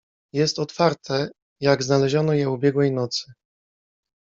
"Jest 0.33 0.59
otwarte, 0.59 1.29
jak 1.59 1.83
znaleziono 1.83 2.33
je 2.33 2.49
ubiegłej 2.49 2.91
nocy." 2.91 3.33